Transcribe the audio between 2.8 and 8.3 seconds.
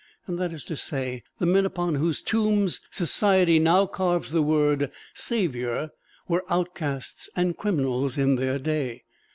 society now carves the word Savior were outcasts and criminals